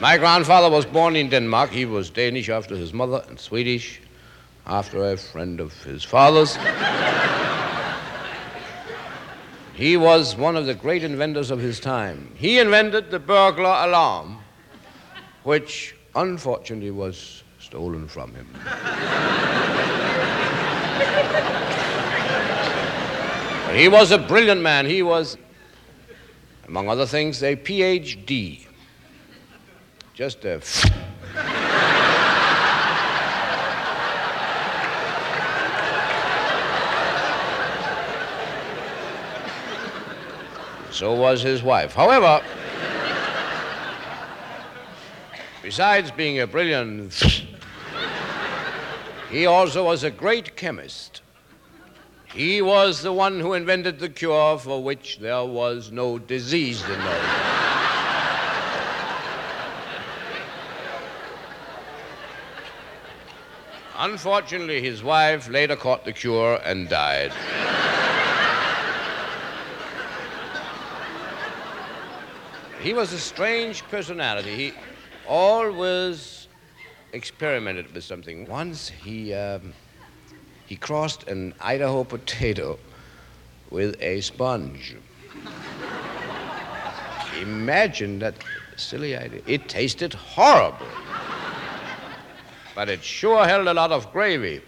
[0.00, 1.70] My grandfather was born in Denmark.
[1.70, 4.00] He was Danish after his mother and Swedish
[4.66, 6.56] after a friend of his father's.
[9.74, 12.32] He was one of the great inventors of his time.
[12.36, 14.38] He invented the burglar alarm,
[15.42, 18.48] which unfortunately was stolen from him.
[23.76, 24.86] He was a brilliant man.
[24.86, 25.36] He was
[26.68, 28.67] Among other things, a PhD.
[30.18, 30.60] Just a.
[40.90, 41.94] so was his wife.
[41.94, 42.42] However,
[45.62, 47.44] besides being a brilliant,
[49.30, 51.22] he also was a great chemist.
[52.34, 56.98] He was the one who invented the cure for which there was no disease in
[56.98, 57.67] those
[64.00, 67.32] Unfortunately, his wife later caught the cure and died.
[72.80, 74.54] he was a strange personality.
[74.54, 74.72] He
[75.26, 76.46] always
[77.12, 78.46] experimented with something.
[78.46, 79.72] Once he, um,
[80.64, 82.78] he crossed an Idaho potato
[83.68, 84.96] with a sponge.
[87.40, 88.36] Imagine that
[88.76, 89.42] silly idea.
[89.44, 90.86] It tasted horrible
[92.78, 94.60] but it sure held a lot of gravy.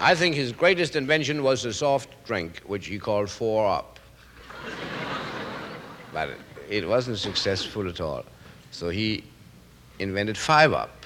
[0.00, 3.98] I think his greatest invention was a soft drink, which he called Four Up.
[6.14, 6.30] But
[6.70, 8.24] it wasn't successful at all.
[8.70, 9.24] So he
[9.98, 10.97] invented Five Up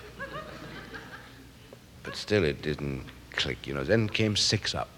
[2.02, 3.84] but still it didn't click, you know.
[3.84, 4.88] Then came Six Up.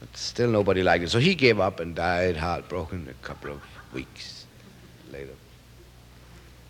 [0.00, 1.10] But still nobody liked it.
[1.10, 4.46] So he gave up and died heartbroken a couple of weeks
[5.12, 5.34] later.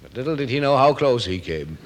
[0.02, 1.78] But little did he know how close he came.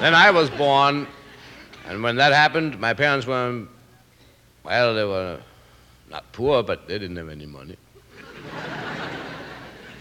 [0.00, 1.06] then I was born,
[1.86, 3.66] and when that happened, my parents were,
[4.64, 5.38] well, they were
[6.10, 7.76] not poor, but they didn't have any money.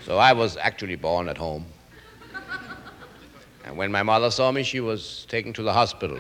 [0.06, 1.66] So I was actually born at home.
[3.66, 6.20] And when my mother saw me, she was taken to the hospital.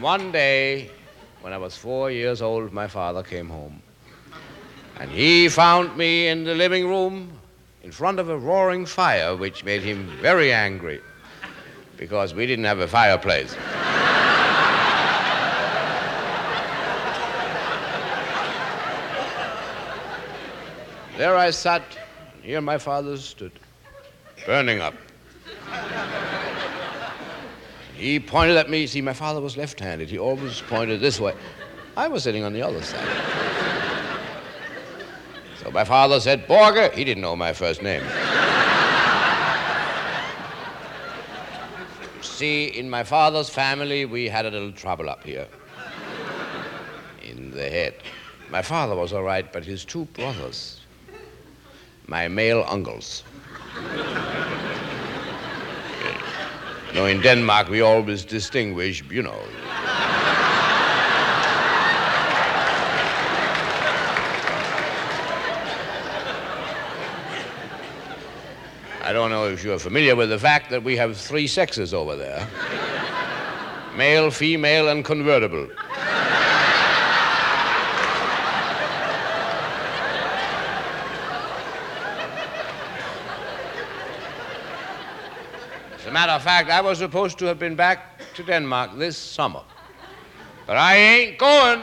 [0.00, 0.90] One day,
[1.40, 3.82] when I was four years old, my father came home.
[4.98, 7.32] And he found me in the living room
[7.82, 11.00] in front of a roaring fire, which made him very angry
[11.96, 13.54] because we didn't have a fireplace.
[21.16, 21.82] There I sat,
[22.34, 23.52] and here my father stood,
[24.44, 24.94] burning up.
[27.94, 28.86] He pointed at me.
[28.86, 30.10] See, my father was left handed.
[30.10, 31.34] He always pointed this way.
[31.96, 33.08] I was sitting on the other side.
[35.62, 36.92] So my father said, Borger.
[36.92, 38.04] He didn't know my first name.
[42.20, 45.46] See, in my father's family, we had a little trouble up here
[47.22, 47.94] in the head.
[48.50, 50.80] My father was all right, but his two brothers,
[52.06, 53.24] my male uncles.
[56.94, 59.40] no, in Denmark, we always distinguish, you know.
[69.02, 72.16] I don't know if you're familiar with the fact that we have three sexes over
[72.16, 72.48] there
[73.96, 75.68] male, female, and convertible.
[86.16, 89.62] matter of fact, I was supposed to have been back to Denmark this summer.
[90.64, 91.82] But I ain't going.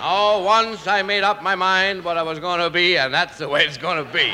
[0.00, 3.36] Oh, once I made up my mind what I was going to be, and that's
[3.36, 4.30] the way it's going to be.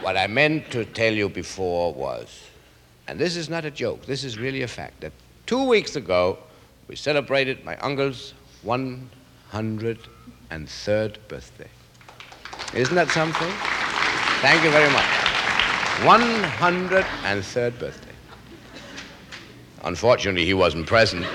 [0.00, 2.44] what I meant to tell you before was,
[3.06, 5.12] and this is not a joke, this is really a fact, that
[5.46, 6.38] Two weeks ago,
[6.88, 8.34] we celebrated my uncle's
[8.64, 11.68] 103rd birthday.
[12.74, 13.50] Isn't that something?
[14.40, 15.04] Thank you very much.
[16.02, 18.08] 103rd birthday.
[19.84, 21.26] Unfortunately, he wasn't present.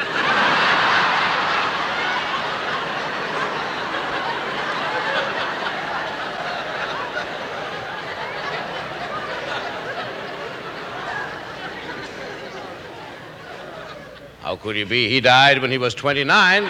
[14.47, 15.09] How could he be?
[15.09, 16.63] He died when he was 29.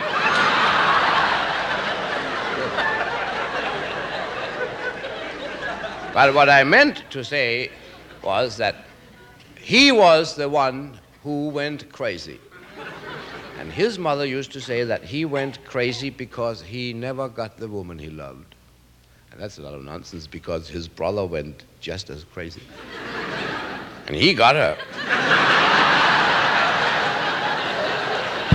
[6.12, 7.70] but what I meant to say
[8.24, 8.86] was that
[9.60, 12.40] he was the one who went crazy.
[13.60, 17.68] And his mother used to say that he went crazy because he never got the
[17.68, 18.56] woman he loved.
[19.32, 22.64] And that's a lot of nonsense because his brother went just as crazy.
[24.08, 25.47] and he got her.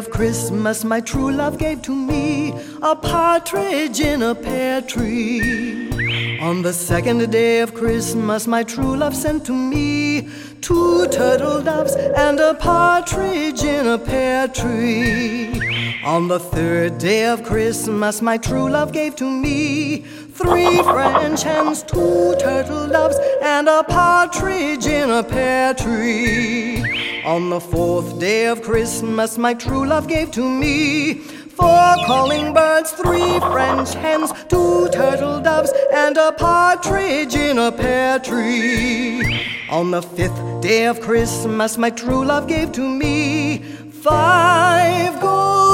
[0.00, 6.38] Of Christmas, my true love gave to me a partridge in a pear tree.
[6.40, 10.26] On the second day of Christmas, my true love sent to me
[10.62, 15.69] two turtle doves and a partridge in a pear tree.
[16.04, 21.82] On the third day of Christmas, my true love gave to me three French hens,
[21.82, 27.22] two turtle doves, and a partridge in a pear tree.
[27.26, 32.92] On the fourth day of Christmas, my true love gave to me four calling birds,
[32.92, 39.38] three French hens, two turtle doves, and a partridge in a pear tree.
[39.68, 43.58] On the fifth day of Christmas, my true love gave to me
[44.02, 45.69] five golden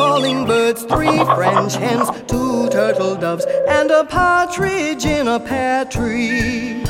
[0.00, 6.82] calling birds, three French hens, two turtle doves, and a partridge in a pear tree.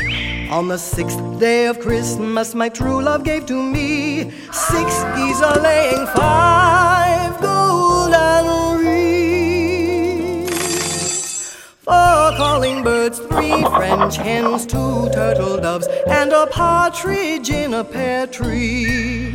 [0.49, 5.59] On the sixth day of Christmas, my true love gave to me six geese a
[5.61, 8.45] laying, five golden
[8.87, 10.55] rings,
[11.81, 18.29] four calling birds, three French hens, two turtle doves, and a partridge in a pear
[18.29, 19.35] tree.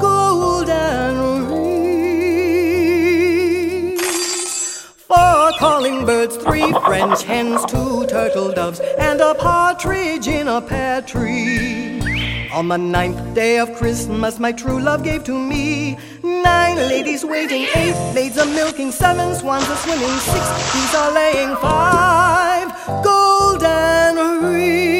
[0.00, 1.48] golden
[2.72, 4.02] rings,
[5.08, 11.02] four calling birds, three French hens, two turtle doves, and a partridge in a pear
[11.02, 12.00] tree.
[12.52, 17.66] On the ninth day of Christmas, my true love gave to me nine ladies waiting,
[17.74, 22.70] eight maids a milking, seven swans a swimming, six geese a laying, five
[23.02, 24.91] golden rings,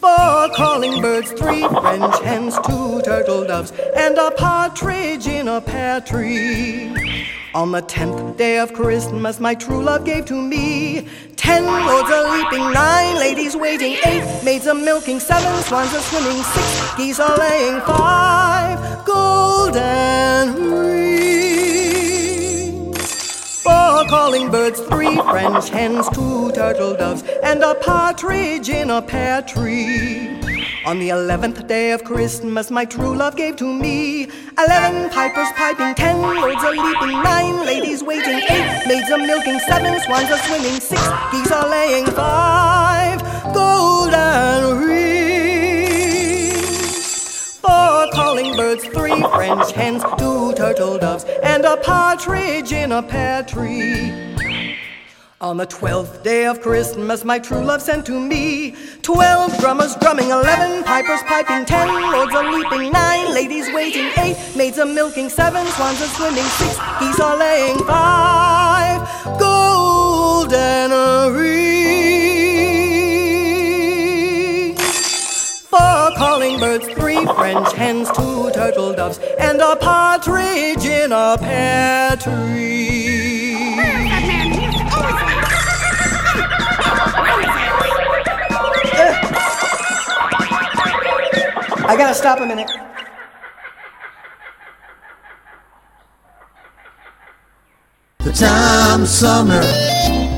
[0.00, 6.00] four calling birds, three French hens, two turtle doves, and a partridge in a pear
[6.00, 6.92] tree.
[7.54, 12.22] On the tenth day of Christmas, my true love gave to me ten lords a
[12.30, 17.34] leaping, nine ladies waiting, eight maids a milking, seven swans a swimming, six geese a
[17.36, 20.87] laying, five golden
[23.68, 29.42] four calling birds, three French hens, two turtle doves, and a partridge in a pear
[29.42, 30.40] tree.
[30.86, 34.24] On the eleventh day of Christmas, my true love gave to me
[34.56, 40.00] eleven pipers piping, ten lords a leaping, nine ladies waiting, eight maids a milking, seven
[40.00, 43.20] swans a swimming, six geese a laying, five
[43.52, 44.87] golden
[48.58, 54.12] birds, three French hens, two turtle doves, and a partridge in a pear tree.
[55.40, 60.30] On the twelfth day of Christmas, my true love sent to me twelve drummers drumming,
[60.30, 65.64] eleven pipers piping, ten lords a leaping, nine ladies waiting, eight maids a milking, seven
[65.64, 69.06] swans a swimming, six geese a laying, five
[69.38, 70.90] golden
[71.32, 71.62] rings,
[75.70, 76.88] four calling birds,
[77.48, 83.74] three French hens, two turtle doves, and a partridge in a pear tree.
[91.90, 92.70] I gotta stop a minute.
[98.18, 99.62] The Tom Sumner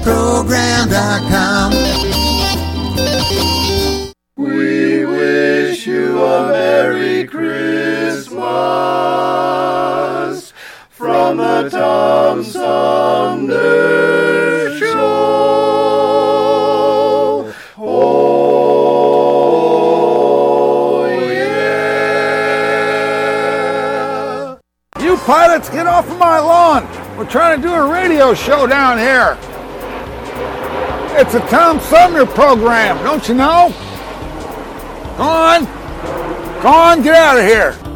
[0.04, 1.72] Program.com.
[4.36, 4.79] We
[5.80, 8.42] wish you a Merry Christmas
[10.90, 13.58] from the Tom Sumner
[14.76, 14.90] Show.
[17.78, 18.28] Oh,
[21.32, 21.78] yeah.
[25.00, 26.84] You pilots, get off of my lawn.
[27.16, 29.38] We're trying to do a radio show down here.
[31.18, 33.72] It's a Tom Sumner program, don't you know?
[35.20, 35.64] Go on.
[36.62, 37.89] Go on, get out of here.